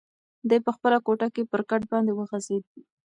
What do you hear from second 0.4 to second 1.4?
دی په خپله کوټه